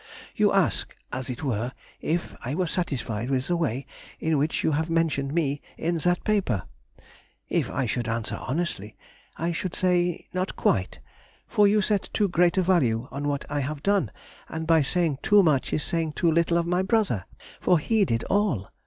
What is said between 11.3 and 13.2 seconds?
for you set too great a value